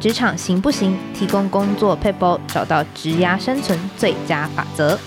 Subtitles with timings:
[0.00, 0.96] 职场行不行？
[1.12, 4.98] 提供工作撇步，找到职涯生存最佳法则。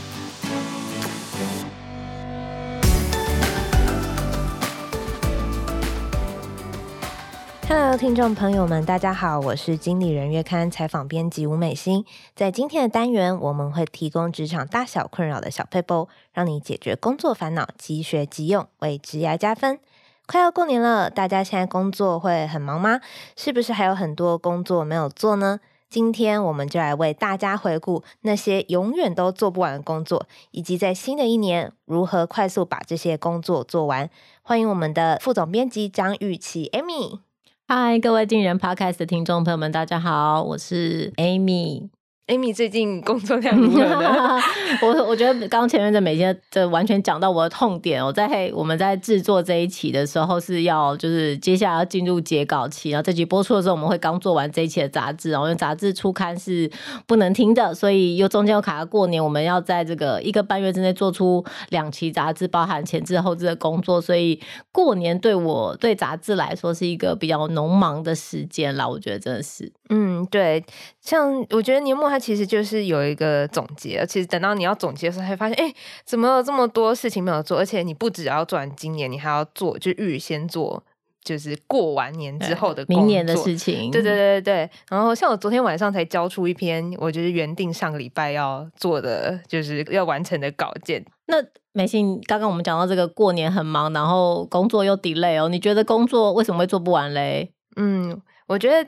[7.67, 12.05] Hello，听众朋友们，大家好，我是经理人月刊采访编辑吴美心。
[12.35, 19.79] 在今天的单元，我们会提供职场大小困扰的小撇步，让你解决工作烦恼，即学即用，为职涯加分。
[20.25, 23.01] 快要过年了，大家现在工作会很忙吗？
[23.35, 25.59] 是不是还有很多工作没有做呢？
[25.89, 34.09] 今天我们就来为大家回顾那些永远都做不完的工作，以及在新的一年如何快速把这些工作做完。
[34.41, 37.19] 欢迎我们的副总编辑张雨綺 Amy。
[37.67, 41.89] 嗨，各位经理人 Podcast 的听众朋友们，大家好，我是 Amy。
[42.27, 44.39] Amy 最近工作量如何呢？
[44.81, 48.03] 我我觉得刚前面的每天这完全讲到我的痛点。
[48.03, 56.71] 我在我们在制作这一期的时候是要就是接下来要进入截稿期，然后这集播出的时候我们会刚做完这一期的杂志，然后因为杂志初刊是
[57.05, 64.39] 不能停的，所以又中间又卡了过年，我们要在这个一个半月之内做出两期杂志，包含前置后置的工作，所以
[64.71, 68.87] 过年对我对杂志来说是一个比较农忙的时间啦。
[68.87, 70.63] 我觉得真的是，嗯，对，
[71.01, 72.13] 像我觉得年末。
[72.13, 75.73] 它其实就是有一个总结，其实等到你要总结的时候，会发现，哎，
[76.05, 77.57] 怎么有这么多事情没有做？
[77.57, 80.83] 而且你不只要做完今年，你还要做，就预先做，
[81.23, 83.89] 就是过完年之后的明年的事情。
[83.89, 84.69] 对对对对对。
[84.89, 91.03] 然后像我昨天晚上才交出一篇，我就是原定上个礼拜要做的，就是要完成的稿件。
[91.25, 91.37] 那
[91.71, 97.51] 美信，刚刚我们讲到这个过年很忙，然后工作又 delay 哦，你觉得工作为什么会做不完嘞？
[97.75, 98.87] 嗯，我觉得。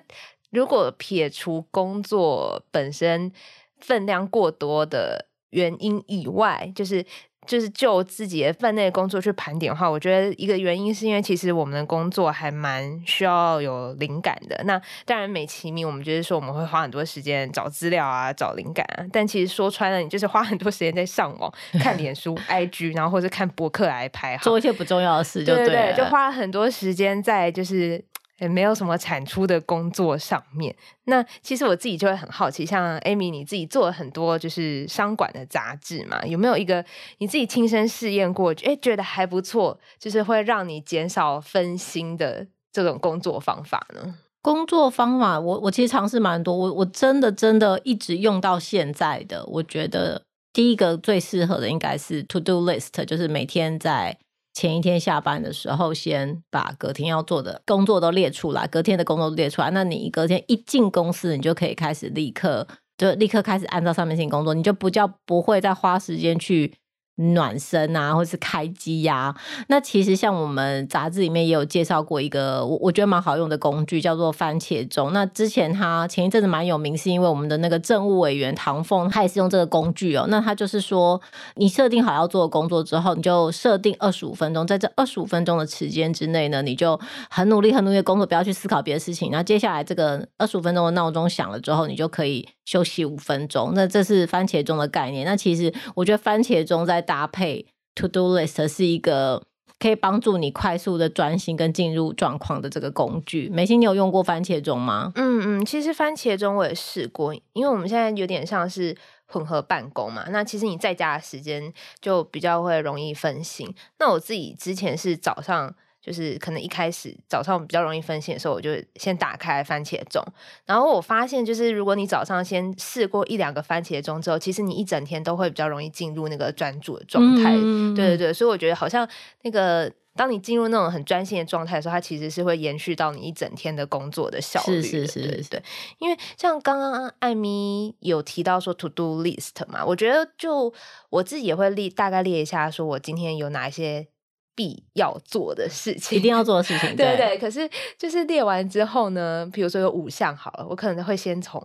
[0.56, 3.32] 如果撇除工作本身
[3.80, 7.06] 分量过多的原因以外，就是
[7.46, 14.60] 就是就自己的分内工作去盘点的话，我觉得一个原因是因为其实我们的工作还蛮需要有灵感的。
[14.64, 19.06] 那当然美其名，我们就是说我们会花很多时间找资料啊，找灵感啊。
[19.12, 28.04] 但其实说穿了，你就是花很多时间在上网 看脸书、IG，然后或是看博客来排好，做一些不重要的事就对，对对对，就花了很多时间在就是。
[28.40, 30.76] 也没有什么产出的工作上面。
[31.06, 36.84] 那其实我自己就会很好奇，像 Amy 你自己做了很多就是商管的杂志嘛，有没有一个
[37.20, 44.16] 你自己亲身试验过，诶，觉得还不错，就是会让你减少分心的这种工作方法呢？
[44.42, 50.22] 工作方法，我我其实尝试蛮多，我我真的真的一直用到现在的，我觉得
[50.54, 54.18] 第一个最适合的应该是 To Do List，就是每天在。
[54.56, 59.70] 前一天下班的时候，先把隔天要做的工作都列出来，隔天的工作列出来。
[59.72, 62.66] 那你隔天一进公司，你就可以开始立刻
[62.98, 66.74] 就立刻开始按照上面性工作，你就不叫不会再花时间去。
[67.16, 69.34] 暖身啊，或是开机呀、
[69.68, 75.14] 那其实像我们杂志里面也有介绍过一个我我觉得蛮好用的工具，叫做番茄钟。
[75.14, 80.26] 那之前他前一阵子蛮有名，是因为我们的那个政务委员唐凤，他也是用这个工具哦。
[80.28, 81.22] 那他就是说，
[81.56, 87.00] 你设定好要做的工作之后，你就设定二十五分钟，在这二十五分钟的时间之内呢，你就
[87.30, 89.32] 很努力很努力的工作，不要去思考别的事情。
[89.32, 93.72] 那接下来这个二十五分钟的闹钟响了之后，你就可以休息五分钟。
[93.74, 95.26] 那这是番茄钟的概念。
[95.26, 99.44] 那其实我觉得番茄钟在搭配 To Do List 是一个
[99.80, 103.48] 可以帮助你快速的专心跟进入状况的这个工具。
[103.50, 105.12] 美心，你有用过番茄钟吗？
[105.16, 111.72] 嗯嗯，其实番茄钟我也试过，因为我们现在有点像是混合办公嘛，那其实你在家的时间
[112.02, 113.74] 就比较会容易分心。
[114.00, 115.76] 那我自己之前是早上。
[116.06, 120.24] 就是可能一开始早上比较容易分心的时候，我就先打开番茄钟，
[120.64, 127.56] 然后我发现就是如果你早上先试过一两个番茄钟之后，其实你一整天都会比较容易进入那个专注的状态。
[127.56, 129.10] 嗯、对对对，所以我觉得好像
[129.42, 134.80] 那个当你进入那种很专心的状态的时候，它其实是会延续到你一整天的工作的效率。
[134.84, 135.64] 是是是，对对。
[135.98, 140.72] 因为像刚刚艾米有提到说 To Do List 嘛，我觉得就
[141.10, 144.08] 我自己也会列大概列一下，说我今天有哪一些。
[144.56, 147.38] 必要做的事情，一定要做的事情， 对，对对。
[147.38, 151.62] 可是就是列完之后呢，比如说有五项好了，我可能会先从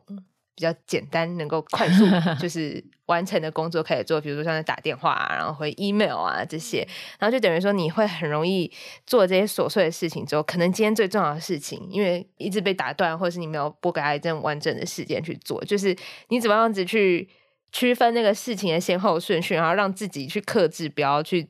[0.55, 2.05] 比较简单、能够快速
[2.39, 6.87] 就是完成的工作开始做，比如说像是打电话啊，然后回 email 啊这些，
[7.19, 8.71] 然后就等于说你会很容易
[9.07, 15.97] 做这些琐碎的事情之后，可能今天最重要的事情，因为一直被打断，或者是你没有拨给他一阵完整的时间去做，就是
[16.29, 17.27] 你怎么样子去
[17.73, 21.49] 区分那个事情的先后顺序，然后让自己去克制，不要去。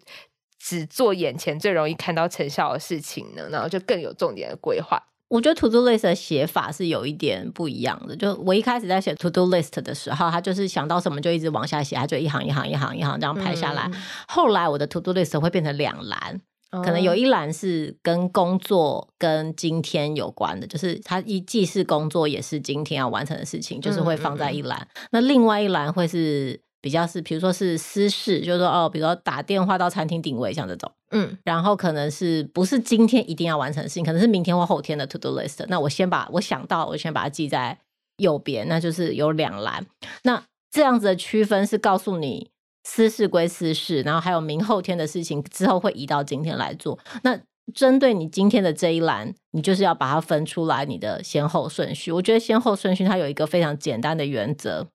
[0.60, 5.02] 只做眼前最容易看到成效的事情呢，然后就更有重点的规划。
[5.28, 8.16] 我觉得 To Do List 的写法是有一点不一样的。
[8.16, 13.88] 就我一开始在写 To Do List 的时候，他就是想到什么就一直往下写，他就一行一行一行一行这样排下来。
[13.92, 16.40] 嗯、后来我的 To Do List 会变成两栏，
[16.70, 24.78] 可能有一栏是跟工作跟今天有关的，就是它一既是工作也是今天要完成的事情，就是会放在一栏。
[24.80, 35.64] 嗯嗯嗯，那另外一栏会是比较是，比如说是私事，就是说哦，比如说打电话到餐厅定位，像这种，嗯，然后可能是不是今天一定要完成的事情，可能是明天或后天的 to do list。
[35.68, 37.78] 那我先把我想到，我先把它记在
[38.16, 39.86] 右边，那就是有两栏。
[40.22, 42.50] 那这样子的区分是告诉你。
[42.82, 46.98] 私事归私事，然后还有明后天的事情之后会移到今天来做。
[47.22, 47.38] 那
[47.74, 52.10] 针对你今天的这一栏，你就是要把它分出来你的先后顺序。
[52.10, 54.88] 我觉得先后顺序它有一个非常简单的原则，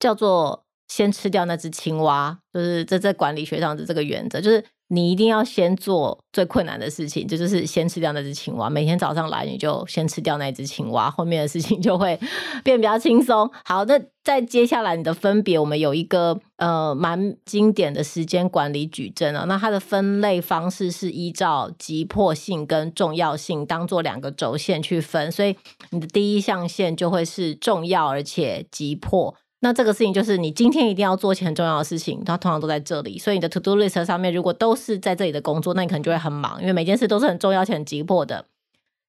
[0.00, 4.64] 叫做先吃掉那只青蛙，就是这在管理学上的这个原则，就是。
[4.90, 8.70] 你一定要先做最困难的事情，这就，就是先吃掉那只青蛙。
[8.70, 12.18] 每天早上来，你就先吃掉那只青蛙，后面的事情就会
[12.64, 13.50] 变比较轻松。
[13.66, 19.44] 好，那再接下来你的分别，我们有一个呃蛮经典的时间管理矩阵啊。
[19.46, 25.54] 那它的分类方式是依照急迫性跟重要性当做两个轴线去分，所以
[25.90, 29.34] 你的第一象限就会是重要而且急迫。
[29.60, 33.18] 那这个事情就是你今天一定要做起很重要的事情，它通常都在这里。
[33.18, 38.46] 所以你的 to do list 上面如果都是在这里的工作，那你可能就会很忙，因为每件事都是很重要且很急迫的。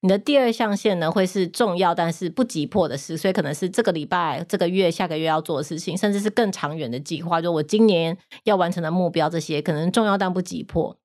[0.02, 10.96] 你的第二象限呢，会是重要但是不急迫的事，所以可能是这个礼拜、这个月、下个月要做的事情，甚至是更长远的计划，就我今年要完成的目标，这些可能重要但不急迫。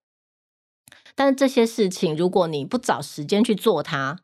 [1.13, 4.19] 但是这些事情，如果你不找时间去做它，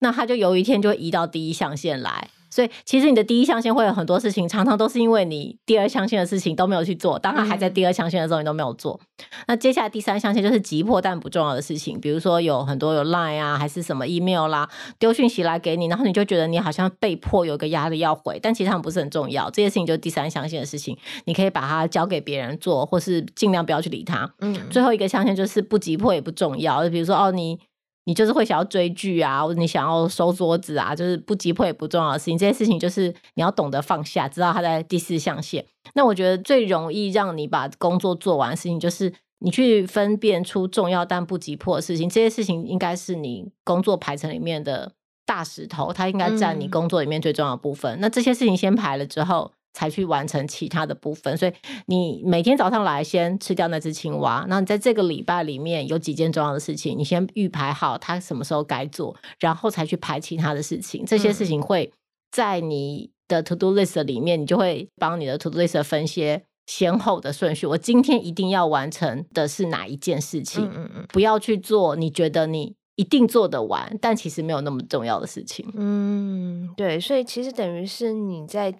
[0.00, 2.28] 那它就有一天就会移到第一象限来。
[2.56, 7.18] 所以，其实你的第一象限会有很多事情，常常都是因为你第二象限的事情都没有去做。
[7.18, 8.98] 当他还在第二象限的时候，你都没有做。
[9.18, 14.66] 嗯、那接下来第三象限就是急迫但不重要的事情，比如说有很多有 Line 啊，还是什么 email 啦，
[14.98, 19.50] 丢讯息来给你，然后你就觉得你好像被迫有个压力要回，但其实他们不是很重要。
[19.50, 24.32] 这些事情就是第三象限的事情，你可以把它交给别人做，或是尽量不要去理它。
[24.40, 27.58] 嗯，最后一个象限就是不急迫也不重要，就比如说哦你。
[28.06, 32.38] 你就是会想要追剧啊，或者你想要收桌子啊，就是不急迫也不重要的事情。
[32.38, 35.66] 这些事情就是你要懂得放下，知道它在第四象限。
[35.94, 42.08] 那我觉得最容易让你把工作做完的事情，就是你去分辨出重要但不急迫的事情。
[42.08, 44.92] 这些事情应该是你工作排程里面的
[45.26, 47.98] 大石头，它应该占你工作里面最重要的部分。
[47.98, 48.00] 嗯。
[48.00, 49.50] 那这些事情先排了之后。
[49.76, 51.52] 才去完成其他的部分，所以
[51.84, 61.04] 你每天早上来先吃掉那只青蛙，那你在这个礼拜里面有几件重要的事情，你先预排好它什么时候该做，然后才去排其他的事情。
[61.04, 61.92] 这些事情会
[62.30, 67.66] 在你的 to do list 里面，你就会帮你的 to do list 分些先后的顺序。
[67.66, 70.72] 我今天一定要完成的是哪一件事情？
[71.08, 75.70] 不要去做你觉得你一定做得完，但其实没有那么重要的事情。
[75.74, 78.74] 嗯，对，所以其实等于是你在。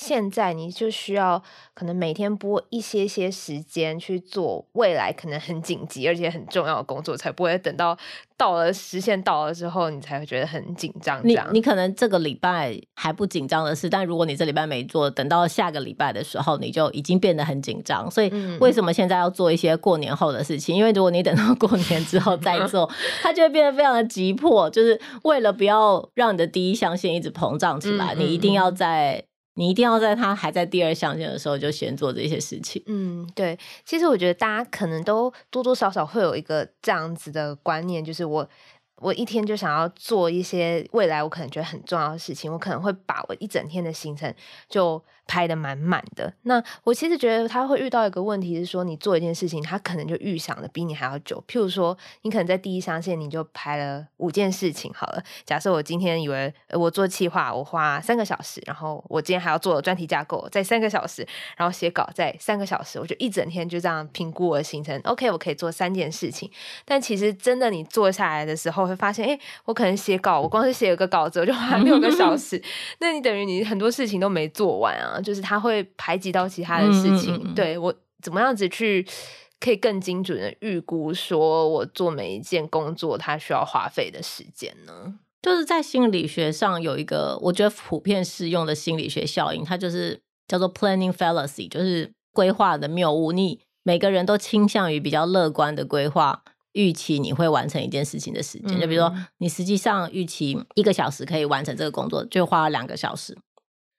[0.00, 1.42] 现在你就需要
[1.74, 7.98] 可能每天拨一些些时间去做未来可能很紧急而且很重要的工作，才不会等到
[8.36, 11.20] 到了时限到了之后，你才会觉得很紧张。
[11.24, 18.08] 你你可能这个礼拜还不紧张的事，但如果你这礼拜没做，等到下个礼拜的时候，你就已经变得很紧张。
[18.08, 18.30] 所以
[18.60, 20.76] 为什么现在要做一些过年后的事情？
[20.76, 22.88] 因为如果你等到过年之后再做，
[23.20, 24.70] 它就会变得非常的急迫。
[24.70, 29.24] 就是为了不要让你的第一象限一直膨胀起来，你一定要在。
[29.58, 32.80] 你一定要在他还在第二象限的时候就先做这些事情。
[32.86, 33.58] 嗯，对。
[33.84, 38.48] 其实我觉得大家可能都多多少少会有一个这样子的观念，就是我
[39.00, 44.32] 我一天就想要做一些未来我可能觉得很重要的事情，我可能会把我一整天的行程
[44.68, 45.02] 就。
[45.28, 46.32] 拍的满满的。
[46.42, 51.40] 那我其实觉得他会遇到一个问题是说，你做一件事情，他可能就预想的比你还要久。
[51.46, 55.22] 譬如说，你可能在第一上线你就排了五件事情好了。
[55.44, 61.24] 假设我今天以为我做企划，我花三个小时，然后我今天还要做专题架构，在三个小时，
[61.56, 64.98] 然后写稿在三个小时，我就一整天就这样评估我的行程。
[65.04, 66.50] OK，我可以做三件事情。
[66.86, 72.60] 但其实真的你做下来的时候，会发现，哎，我可能写稿，我光是写一个稿子，我就花六个小时。
[72.98, 75.17] 那你等于你很多事情都没做完啊。
[75.20, 79.06] 就是它会排挤到其他的事情，嗯、对我怎么样子去
[79.60, 85.14] 可以更精准的预估，说我做每一件工作它需要花费的时间呢？
[85.40, 93.30] 就是在心理学上有一个我觉得普遍适用的心理学效应，它就是叫做 planning fallacy，就是规划的谬误。
[93.30, 98.78] 你每个人都倾向于比较乐观的规划，预期你会完成一件事情的时间。
[98.78, 103.38] 嗯、就比如说，你实际上预期一个小时可以完成这个工作，就花了两个小时。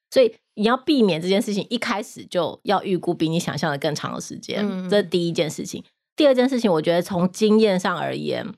[0.10, 5.84] 所以你要避免这件事情一开始就要预估比你想象的更长的时间，嗯、这是第一件事情。
[6.16, 8.54] 第二件事情，我觉得从经验上而言，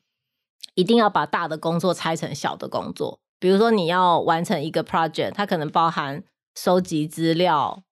[0.76, 3.20] 一定要把大的工作拆成小的工作。
[3.40, 6.24] 比如说你要完成一个 project，它可能包含
[6.56, 7.84] 收集资料、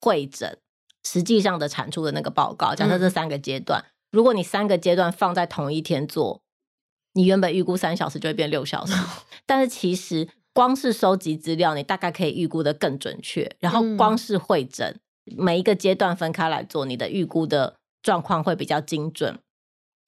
[0.00, 0.58] 会诊、
[1.04, 2.74] 实际上的产出的那个报告。
[2.74, 6.42] 假设这三个阶段，嗯、如果你三个阶段放在同一天做，
[7.12, 8.94] 你原本预估三小时就会变六小时。
[9.44, 13.50] 但是其实光是收集资料，你大概可以预估的更准确。
[13.58, 19.38] 然后光是会诊，嗯、每一个阶段分开来做，你的预估的状况会比较精准。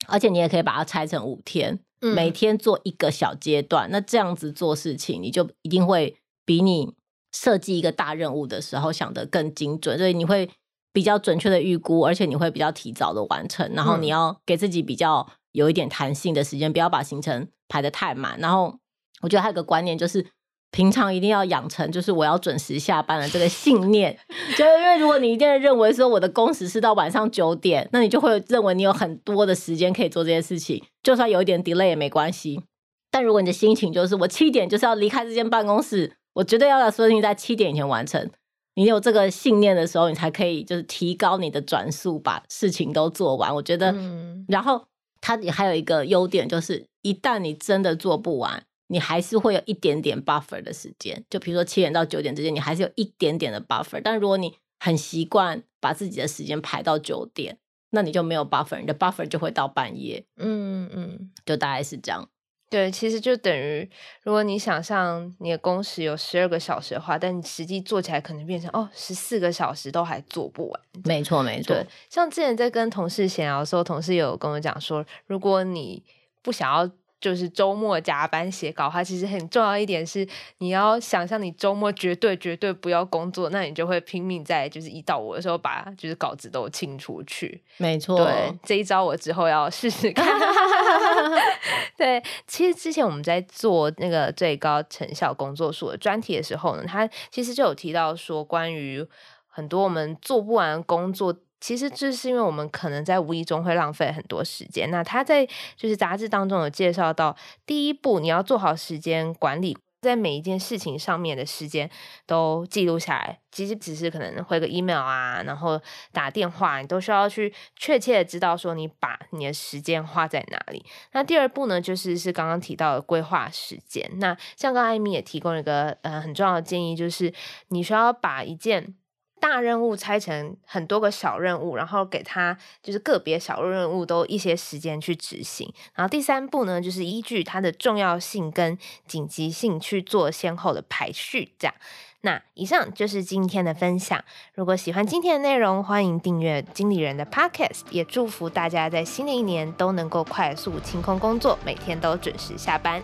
[0.07, 3.89] 而且你也可以把它拆成五天，嗯、每天做一个小阶段。
[3.91, 6.93] 那这样子做事情，你就一定会比你
[7.33, 9.99] 设计一个大任务的时候想得更精准。
[9.99, 10.51] 所以你会。
[10.95, 18.39] 比较准确的预估，而且你会比较提早的完成，然后你要给自己比较有一点弹性的时间，不要把行程排得太满。
[18.39, 18.79] 然后
[19.23, 20.27] 我觉得还有个观念就是，
[20.71, 24.19] 平常一定要养成就是我要准时下班的这个信念。
[24.57, 32.63] 就是因为如果你一定认为说我的工时是到晚上九点，那你就会认为你有很多的时间可以做这些事情，就算有一点 delay 也没关系。
[33.11, 38.31] 但如果你的心情就是我七点就是要离开这间办公室，我绝对要把所有事情在七点以前完成。
[38.75, 43.55] 你有这个信念的时候，你才可以就是提高你的转速，把事情都做完。
[43.55, 44.83] 我觉得，嗯、然后
[45.21, 51.25] 它也还有一个优点，就是一旦你真的做不完，你还是会有一点点 buffer 的时间。
[51.31, 53.99] 就比如说七点到九点之间，你还是有一点点的 buffer。
[54.05, 57.57] 但如果你很习惯把自己的时间排到九点，
[57.91, 60.27] 那你就没有 buffer，你的 buffer 就会到半夜。
[60.37, 62.29] 嗯嗯，就大概是这样。
[62.69, 63.91] 对，其实就等于，
[64.23, 70.81] 如果你想象你的工时有十二个小时的话，但你实际做起来可能变成哦十四个小时都还做不完。
[71.05, 71.75] 没错，没错。
[72.11, 76.03] 像之前在跟同事闲聊的时候，同事有跟我讲说，如果你
[76.43, 76.91] 不想要。
[77.23, 80.27] 就是周末加班写稿，它其实很重要一点是，
[80.59, 87.63] 你要想象你周末绝对绝对不要工作，那你就会拼命在就是一到五的时候把就是稿子都清出去。
[87.77, 90.27] 没错，对，这一招我之后要试试看。
[91.97, 99.07] 对，其实之前我们在做那个最高成效工作数的专题的时候呢，他其实就有提到说，关于
[99.47, 101.33] 很多我们做不完工作。
[101.63, 104.91] 其实这是因为我们可能在无意中会浪费很多时间。
[104.91, 111.89] 那他在就是杂志当中有介绍到，第一步你要做好时间管理，在每一件事情上面的时间
[112.27, 113.39] 都记录下来。
[113.53, 120.85] 其实只是可能回个 email 啊，然后打电话，你都需要去确切的知道说你把你的时间花在哪里。
[121.13, 124.11] 那第二步呢，就是是刚刚提到的规划时间。
[124.17, 127.33] 那像刚艾米也提供了一个呃很重要的建议，就是
[127.69, 128.97] 你需要把一件。
[129.43, 135.69] 大任务拆成很多个小任务，然后给他就是个别小任务都一些时间去执行。
[135.97, 141.53] 然后第三步呢，就是依据它的重要性跟紧急性去做先后的排序。
[141.59, 141.75] 这样，
[142.21, 144.25] 那以上就是今天的分享。
[144.55, 147.81] 如果喜欢今天的内容，欢迎订阅经理人的 Podcast。
[147.91, 153.03] 也祝福大家在新的一年都能够快速清空工作，每天都准时下班。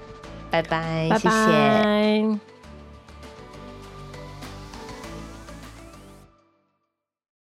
[0.53, 2.58] 拜拜，拜拜谢谢。